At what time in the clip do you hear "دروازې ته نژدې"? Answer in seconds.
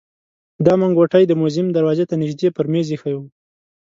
1.71-2.47